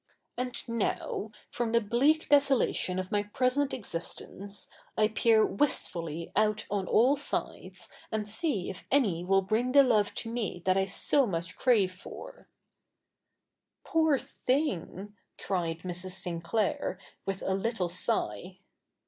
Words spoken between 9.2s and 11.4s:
will bring the love to 77ie that I so 77iuch